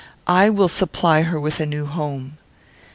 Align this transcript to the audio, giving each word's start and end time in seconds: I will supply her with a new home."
I 0.25 0.49
will 0.49 0.67
supply 0.67 1.21
her 1.21 1.39
with 1.39 1.59
a 1.59 1.65
new 1.67 1.85
home." 1.85 2.39